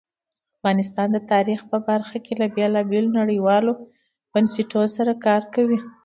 افغانستان 0.57 1.07
د 1.13 1.17
تاریخ 1.31 1.59
په 1.71 1.77
برخه 1.87 2.17
کې 2.25 2.33
له 2.41 2.47
بېلابېلو 2.55 3.15
نړیوالو 3.19 3.71
بنسټونو 4.31 4.87
سره 4.97 5.11
کار 5.25 5.41
کوي. 5.53 5.79